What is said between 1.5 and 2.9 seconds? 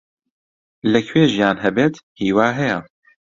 هەبێت، هیوا هەیە.